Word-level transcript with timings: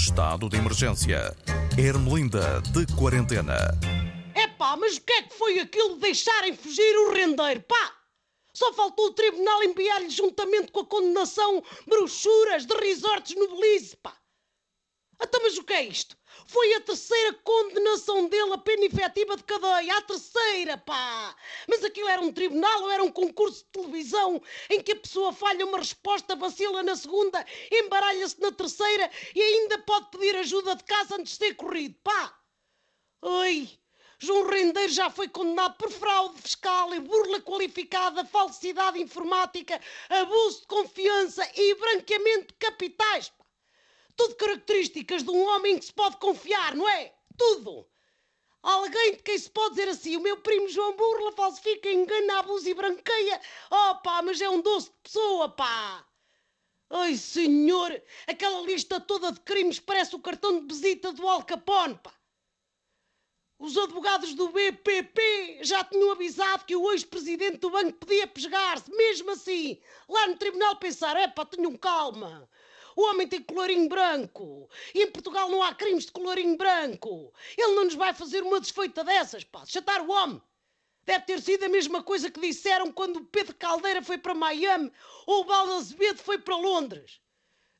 Estado 0.00 0.48
de 0.48 0.56
emergência. 0.56 1.36
Ermelinda 1.76 2.62
de 2.72 2.86
quarentena. 2.96 3.78
Epá, 4.34 4.74
mas 4.74 4.96
o 4.96 5.02
que 5.02 5.12
é 5.12 5.22
que 5.24 5.34
foi 5.34 5.60
aquilo 5.60 5.96
de 5.96 6.00
deixarem 6.00 6.56
fugir 6.56 6.96
o 7.00 7.12
rendeiro? 7.12 7.60
Pá! 7.60 7.92
Só 8.54 8.72
faltou 8.72 9.08
o 9.08 9.12
tribunal 9.12 9.62
enviar-lhe 9.62 10.08
juntamente 10.08 10.72
com 10.72 10.80
a 10.80 10.86
condenação 10.86 11.62
brochuras 11.86 12.64
de 12.64 12.74
resorts 12.76 13.36
no 13.36 13.46
Belize, 13.48 13.94
pá! 13.98 14.16
Até 15.20 15.38
mas 15.38 15.58
o 15.58 15.64
que 15.64 15.74
é 15.74 15.82
isto? 15.82 16.16
Foi 16.46 16.74
a 16.74 16.80
terceira 16.80 17.34
condenação 17.44 18.26
dele 18.26 18.54
a 18.54 18.58
pena 18.58 18.86
efetiva 18.86 19.36
de 19.36 19.44
cadeia. 19.44 19.96
A 19.98 20.02
terceira, 20.02 20.78
pá! 20.78 21.36
Mas 21.68 21.84
aquilo 21.84 22.08
era 22.08 22.22
um 22.22 22.32
tribunal 22.32 22.82
ou 22.82 22.90
era 22.90 23.02
um 23.02 23.12
concurso 23.12 23.62
de 23.64 23.70
televisão 23.70 24.42
em 24.70 24.82
que 24.82 24.92
a 24.92 24.96
pessoa 24.96 25.32
falha 25.32 25.66
uma 25.66 25.78
resposta, 25.78 26.34
vacila 26.34 26.82
na 26.82 26.96
segunda, 26.96 27.44
embaralha-se 27.70 28.40
na 28.40 28.50
terceira 28.50 29.10
e 29.34 29.42
ainda 29.42 29.78
pode 29.80 30.10
pedir 30.10 30.34
ajuda 30.36 30.74
de 30.74 30.84
casa 30.84 31.16
antes 31.16 31.36
de 31.36 31.46
ser 31.46 31.54
corrido, 31.54 31.94
pá! 32.02 32.34
Ai! 33.22 33.68
João 34.18 34.46
Rendeiro 34.46 34.92
já 34.92 35.10
foi 35.10 35.28
condenado 35.28 35.76
por 35.76 35.90
fraude 35.90 36.40
fiscal 36.40 36.94
e 36.94 37.00
burla 37.00 37.40
qualificada, 37.40 38.24
falsidade 38.24 39.00
informática, 39.00 39.80
abuso 40.08 40.60
de 40.60 40.66
confiança 40.66 41.46
e 41.54 41.74
branqueamento 41.74 42.48
de 42.48 42.58
capitais. 42.58 43.28
Pá. 43.30 43.49
Tudo 44.20 44.34
características 44.34 45.22
de 45.22 45.30
um 45.30 45.42
homem 45.48 45.78
que 45.78 45.86
se 45.86 45.94
pode 45.94 46.18
confiar, 46.18 46.76
não 46.76 46.86
é? 46.86 47.14
Tudo! 47.38 47.88
Alguém 48.62 49.12
de 49.12 49.22
quem 49.22 49.38
se 49.38 49.48
pode 49.48 49.76
dizer 49.76 49.88
assim, 49.88 50.14
o 50.14 50.20
meu 50.20 50.36
primo 50.36 50.68
João 50.68 50.94
burla, 50.94 51.32
falsifica, 51.32 51.90
engana, 51.90 52.40
abusa 52.40 52.68
e 52.68 52.74
branqueia. 52.74 53.40
Oh 53.70 53.94
pá, 54.02 54.20
mas 54.20 54.38
é 54.42 54.50
um 54.50 54.60
doce 54.60 54.90
de 54.90 54.96
pessoa, 55.04 55.48
pá! 55.48 56.06
Ai 56.90 57.16
senhor, 57.16 57.90
aquela 58.26 58.60
lista 58.60 59.00
toda 59.00 59.32
de 59.32 59.40
crimes 59.40 59.80
parece 59.80 60.14
o 60.14 60.20
cartão 60.20 60.60
de 60.60 60.66
visita 60.66 61.14
do 61.14 61.26
Al 61.26 61.42
Capone, 61.42 61.98
pá! 62.02 62.12
Os 63.58 63.74
advogados 63.78 64.34
do 64.34 64.50
BPP 64.50 65.60
já 65.62 65.82
tinham 65.84 66.12
avisado 66.12 66.66
que 66.66 66.76
o 66.76 66.92
ex-presidente 66.92 67.56
do 67.56 67.70
banco 67.70 67.98
podia 67.98 68.26
pesgar-se, 68.26 68.90
mesmo 68.90 69.30
assim. 69.30 69.80
Lá 70.06 70.26
no 70.26 70.36
tribunal 70.36 70.76
pensar, 70.76 71.16
é 71.16 71.26
pá, 71.26 71.46
tenham 71.46 71.74
calma. 71.78 72.48
O 72.96 73.02
homem 73.02 73.26
tem 73.28 73.42
colorinho 73.42 73.88
branco. 73.88 74.68
E 74.94 75.02
em 75.02 75.10
Portugal 75.10 75.48
não 75.48 75.62
há 75.62 75.74
crimes 75.74 76.06
de 76.06 76.12
colorinho 76.12 76.56
branco. 76.56 77.32
Ele 77.56 77.74
não 77.74 77.84
nos 77.84 77.94
vai 77.94 78.12
fazer 78.14 78.42
uma 78.42 78.60
desfeita 78.60 79.04
dessas, 79.04 79.44
pá. 79.44 79.64
Chatar 79.66 80.00
o 80.02 80.10
homem. 80.10 80.42
Deve 81.04 81.24
ter 81.24 81.40
sido 81.40 81.64
a 81.64 81.68
mesma 81.68 82.02
coisa 82.02 82.30
que 82.30 82.40
disseram 82.40 82.92
quando 82.92 83.16
o 83.16 83.24
Pedro 83.24 83.54
Caldeira 83.56 84.02
foi 84.02 84.18
para 84.18 84.34
Miami 84.34 84.92
ou 85.26 85.40
o 85.40 85.44
Baldo 85.44 85.72
Azevedo 85.72 86.18
foi 86.18 86.38
para 86.38 86.56
Londres. 86.56 87.20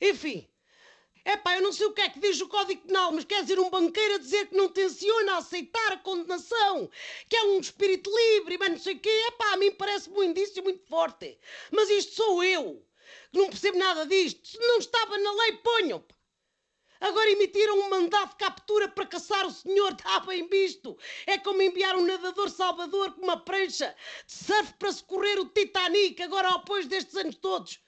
Enfim, 0.00 0.48
Epá, 1.24 1.54
eu 1.54 1.62
não 1.62 1.72
sei 1.72 1.86
o 1.86 1.92
que 1.92 2.00
é 2.00 2.08
que 2.08 2.18
diz 2.18 2.40
o 2.40 2.48
Código 2.48 2.86
Penal, 2.86 3.12
mas 3.12 3.24
quer 3.24 3.42
dizer 3.42 3.58
um 3.60 3.68
banqueiro 3.68 4.14
a 4.14 4.18
dizer 4.18 4.46
que 4.48 4.56
não 4.56 4.70
tenciona 4.70 5.36
aceitar 5.36 5.92
a 5.92 5.98
condenação, 5.98 6.90
que 7.28 7.36
é 7.36 7.44
um 7.44 7.60
espírito 7.60 8.10
livre, 8.10 8.56
mas 8.58 8.70
não 8.70 8.78
sei 8.78 8.94
o 8.94 8.98
quê. 8.98 9.10
Epá, 9.28 9.52
a 9.52 9.56
mim 9.58 9.70
parece-me 9.72 10.18
um 10.18 10.22
indício 10.22 10.62
muito 10.62 10.82
forte. 10.86 11.38
Mas 11.70 11.90
isto 11.90 12.14
sou 12.14 12.42
eu, 12.42 12.82
não 13.32 13.48
percebo 13.48 13.78
nada 13.78 14.06
disto. 14.06 14.46
Se 14.46 14.58
não 14.58 14.78
estava 14.78 15.18
na 15.18 15.32
lei, 15.32 15.52
ponham. 15.58 16.00
Pá. 16.00 16.14
Agora 17.00 17.30
emitiram 17.30 17.78
um 17.80 17.88
mandado 17.88 18.30
de 18.30 18.36
captura 18.36 18.86
para 18.86 19.06
caçar 19.06 19.46
o 19.46 19.50
senhor, 19.50 19.92
está 19.92 20.20
bem 20.26 20.46
visto. 20.46 20.98
É 21.26 21.38
como 21.38 21.62
enviar 21.62 21.96
um 21.96 22.04
nadador 22.04 22.50
salvador 22.50 23.14
com 23.14 23.22
uma 23.22 23.38
prancha 23.42 23.96
de 24.26 24.34
surf 24.34 24.74
para 24.74 24.92
socorrer 24.92 25.40
o 25.40 25.48
Titanic, 25.48 26.22
agora 26.22 26.48
ao 26.48 26.58
depois 26.58 26.86
destes 26.86 27.16
anos 27.16 27.36
todos. 27.36 27.80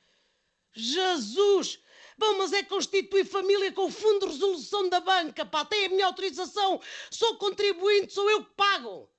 Jesus! 0.72 1.78
Bom, 2.16 2.38
mas 2.38 2.52
é 2.52 2.62
constituir 2.62 3.26
família 3.26 3.72
com 3.72 3.86
o 3.86 3.90
Fundo 3.90 4.26
de 4.26 4.32
Resolução 4.32 4.88
da 4.88 5.00
Banca, 5.00 5.44
pá, 5.44 5.64
tem 5.64 5.86
a 5.86 5.88
minha 5.88 6.06
autorização, 6.06 6.80
sou 7.10 7.36
contribuinte, 7.36 8.12
sou 8.12 8.30
eu 8.30 8.44
que 8.44 8.54
pago. 8.54 9.11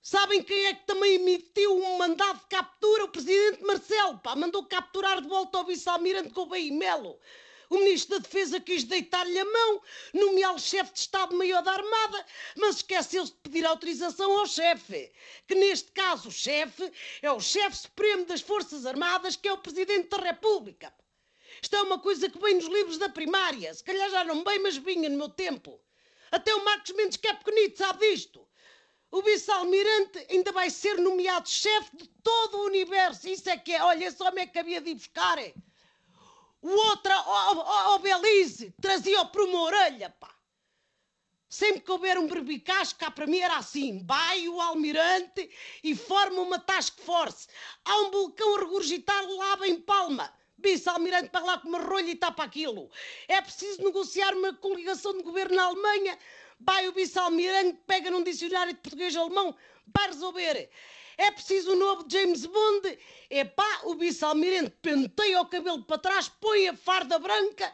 Sabem 0.00 0.42
quem 0.42 0.66
é 0.66 0.74
que 0.74 0.86
também 0.86 1.14
emitiu 1.14 1.76
um 1.76 1.98
mandado 1.98 2.38
de 2.38 2.46
captura? 2.46 3.04
O 3.04 3.08
Presidente 3.08 3.62
Marcelo, 3.62 4.18
pá, 4.18 4.34
mandou 4.36 4.64
capturar 4.64 5.20
de 5.20 5.28
volta 5.28 5.58
o 5.58 5.64
Vice-Almirante 5.64 6.30
Gouveia 6.30 6.66
e 6.66 6.70
Melo. 6.70 7.18
O 7.70 7.76
Ministro 7.78 8.16
da 8.16 8.22
Defesa 8.22 8.58
quis 8.60 8.84
deitar-lhe 8.84 9.38
a 9.38 9.44
mão, 9.44 9.82
nomeá-lo 10.14 10.58
chefe 10.58 10.92
de 10.94 11.00
Estado-Maior 11.00 11.62
da 11.62 11.72
Armada, 11.72 12.26
mas 12.56 12.76
esqueceu-se 12.76 13.32
de 13.32 13.38
pedir 13.40 13.66
autorização 13.66 14.38
ao 14.38 14.46
chefe, 14.46 15.12
que 15.46 15.54
neste 15.54 15.92
caso 15.92 16.30
o 16.30 16.32
chefe 16.32 16.90
é 17.20 17.30
o 17.30 17.40
chefe 17.40 17.76
supremo 17.76 18.24
das 18.24 18.40
Forças 18.40 18.86
Armadas, 18.86 19.36
que 19.36 19.48
é 19.48 19.52
o 19.52 19.58
Presidente 19.58 20.08
da 20.08 20.16
República. 20.16 20.94
Isto 21.60 21.76
é 21.76 21.82
uma 21.82 21.98
coisa 21.98 22.30
que 22.30 22.38
vem 22.38 22.54
nos 22.54 22.66
livros 22.66 22.96
da 22.96 23.10
primária. 23.10 23.74
Se 23.74 23.84
calhar 23.84 24.08
já 24.10 24.24
não 24.24 24.42
bem, 24.42 24.58
mas 24.60 24.76
vinha 24.76 25.08
no 25.10 25.18
meu 25.18 25.28
tempo. 25.28 25.78
Até 26.30 26.54
o 26.54 26.64
Marcos 26.64 26.92
Mendes, 26.92 27.18
que 27.18 27.28
é 27.28 27.34
pequenito, 27.34 27.78
sabe 27.78 28.10
disto. 28.10 28.48
O 29.10 29.22
vice-almirante 29.22 30.26
ainda 30.30 30.52
vai 30.52 30.68
ser 30.68 30.98
nomeado 30.98 31.48
chefe 31.48 31.96
de 31.96 32.08
todo 32.22 32.58
o 32.58 32.66
universo. 32.66 33.28
Isso 33.28 33.48
é 33.48 33.56
que 33.56 33.72
é. 33.72 33.82
Olha, 33.82 34.04
esse 34.04 34.22
homem 34.22 34.44
é 34.44 34.46
que 34.46 34.58
havia 34.58 34.80
de 34.80 34.90
ir 34.90 34.94
buscar. 34.94 35.38
É. 35.38 35.54
O 36.60 36.70
outro, 36.70 37.12
o, 37.12 37.94
o 37.94 37.98
Belize, 38.00 38.74
trazia-o 38.80 39.28
por 39.28 39.42
uma 39.42 39.62
orelha, 39.62 40.10
pá. 40.10 40.34
Sempre 41.48 41.80
que 41.80 41.90
houver 41.90 42.18
um 42.18 42.26
berbicaz, 42.26 42.92
cá 42.92 43.10
para 43.10 43.26
mim 43.26 43.38
era 43.38 43.56
assim: 43.56 44.04
vai 44.04 44.46
o 44.48 44.60
almirante 44.60 45.50
e 45.82 45.94
forma 45.96 46.42
uma 46.42 46.58
task 46.58 47.00
force. 47.00 47.48
Há 47.84 47.96
um 48.02 48.10
vulcão 48.10 48.56
a 48.56 48.60
regurgitar 48.60 49.24
lá 49.26 49.66
em 49.66 49.80
Palma. 49.80 50.30
Vice-almirante 50.58 51.30
para 51.30 51.44
lá 51.44 51.58
com 51.58 51.68
uma 51.68 51.78
rolha 51.78 52.10
e 52.10 52.16
tapa 52.16 52.42
aquilo. 52.42 52.90
É 53.28 53.40
preciso 53.40 53.82
negociar 53.82 54.34
uma 54.34 54.52
coligação 54.54 55.16
de 55.16 55.22
governo 55.22 55.54
na 55.56 55.64
Alemanha. 55.64 56.18
Vai 56.60 56.88
o 56.88 56.92
vice-almirante, 56.92 57.78
pega 57.86 58.10
num 58.10 58.22
dicionário 58.22 58.72
de 58.72 58.80
português-alemão, 58.80 59.54
vai 59.86 60.08
resolver. 60.08 60.70
É 61.16 61.30
preciso 61.30 61.72
um 61.72 61.76
novo 61.76 62.06
James 62.08 62.46
Bond. 62.46 62.98
É 63.30 63.44
pá, 63.44 63.80
o 63.84 63.94
vice-almirante 63.94 64.70
penteia 64.82 65.40
o 65.40 65.46
cabelo 65.46 65.84
para 65.84 65.98
trás, 65.98 66.28
põe 66.28 66.68
a 66.68 66.76
farda 66.76 67.18
branca 67.18 67.72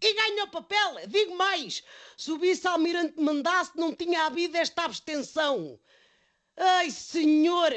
e 0.00 0.14
ganha 0.14 0.44
o 0.44 0.50
papel. 0.50 1.06
Digo 1.06 1.36
mais, 1.36 1.82
se 2.16 2.30
o 2.30 2.38
vice-almirante 2.38 3.20
mandasse, 3.20 3.72
não 3.74 3.94
tinha 3.94 4.26
havido 4.26 4.56
esta 4.56 4.84
abstenção. 4.84 5.78
Ai, 6.56 6.90
senhor! 6.90 7.72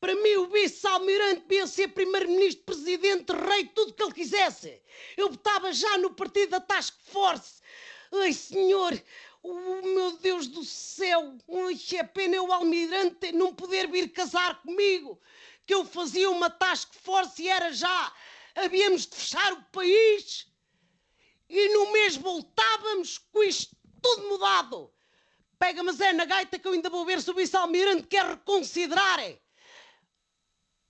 Para 0.00 0.14
mim, 0.14 0.36
o 0.36 0.46
vice-almirante 0.46 1.42
devia 1.42 1.66
ser 1.66 1.88
primeiro-ministro, 1.88 2.64
presidente, 2.64 3.32
rei, 3.32 3.66
tudo 3.74 3.92
que 3.92 4.02
ele 4.02 4.12
quisesse. 4.12 4.80
Eu 5.16 5.28
votava 5.28 5.72
já 5.72 5.98
no 5.98 6.14
partido 6.14 6.52
da 6.52 6.60
Task 6.60 6.94
Force. 7.04 7.60
Ai, 8.12 8.32
senhor, 8.32 8.98
oh, 9.42 9.82
meu 9.82 10.16
Deus 10.18 10.46
do 10.46 10.64
céu, 10.64 11.36
ai, 11.66 11.98
é 11.98 12.02
pena 12.02 12.42
o 12.42 12.52
almirante 12.52 13.32
não 13.32 13.54
poder 13.54 13.88
vir 13.88 14.12
casar 14.12 14.60
comigo, 14.62 15.20
que 15.66 15.74
eu 15.74 15.84
fazia 15.84 16.30
uma 16.30 16.50
Task 16.50 16.94
Force 16.94 17.42
e 17.42 17.48
era 17.48 17.72
já. 17.72 18.14
Havíamos 18.54 19.06
de 19.06 19.16
fechar 19.16 19.52
o 19.52 19.62
país 19.64 20.46
e 21.48 21.68
no 21.74 21.92
mês 21.92 22.16
voltávamos 22.16 23.18
com 23.18 23.42
isto 23.42 23.76
tudo 24.02 24.28
mudado. 24.28 24.92
Pega, 25.58 25.82
mas 25.82 26.00
é 26.00 26.12
na 26.12 26.24
gaita 26.24 26.58
que 26.58 26.66
eu 26.66 26.72
ainda 26.72 26.88
vou 26.88 27.04
ver 27.04 27.20
se 27.20 27.30
o 27.30 27.34
vice-almirante 27.34 28.06
quer 28.06 28.24
reconsiderar. 28.24 29.20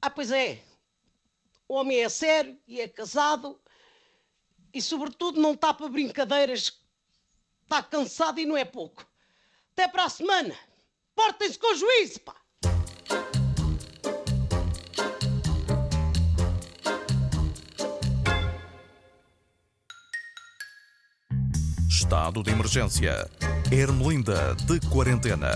Ah, 0.00 0.10
pois 0.10 0.30
é. 0.30 0.62
O 1.66 1.74
homem 1.74 2.00
é 2.00 2.08
sério 2.08 2.58
e 2.66 2.80
é 2.80 2.88
casado 2.88 3.60
e, 4.72 4.80
sobretudo, 4.80 5.40
não 5.40 5.52
está 5.52 5.74
para 5.74 5.88
brincadeiras. 5.88 6.79
Está 7.70 7.84
cansado 7.84 8.40
e 8.40 8.46
não 8.46 8.56
é 8.56 8.64
pouco. 8.64 9.06
Até 9.70 9.86
para 9.86 10.06
a 10.06 10.08
semana. 10.08 10.52
Portem-se 11.14 11.56
com 11.56 11.72
juízo, 11.72 12.18
pá! 12.22 12.34
Estado 21.88 22.42
de 22.42 22.50
emergência. 22.50 23.30
Ermelinda 23.70 24.56
de 24.66 24.80
quarentena. 24.88 25.52